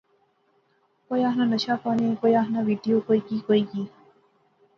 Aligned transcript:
کوئی 1.07 1.23
آخنا 1.29 1.45
نشہ 1.51 1.75
پانی، 1.83 2.09
کوِئی 2.21 2.35
آخنا 2.41 2.59
وڈیو۔۔۔ 2.67 2.99
کوئی 3.07 3.19
کی 3.27 3.37
کوئی 3.47 3.63
کی 3.71 3.83